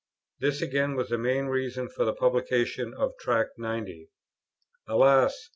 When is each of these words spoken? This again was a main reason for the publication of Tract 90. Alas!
This 0.39 0.63
again 0.63 0.95
was 0.95 1.11
a 1.11 1.17
main 1.19 1.45
reason 1.45 1.87
for 1.87 2.05
the 2.05 2.13
publication 2.15 2.91
of 2.91 3.11
Tract 3.19 3.51
90. 3.59 4.09
Alas! 4.87 5.49